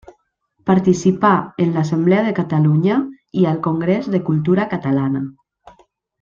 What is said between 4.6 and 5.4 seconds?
Catalana.